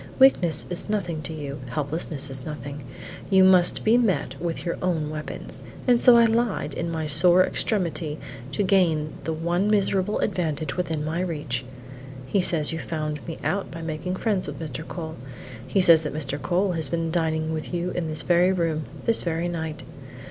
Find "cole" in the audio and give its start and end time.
14.87-15.17, 16.41-16.71